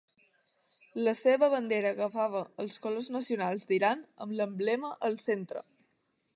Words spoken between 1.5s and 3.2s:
bandera agafava els colors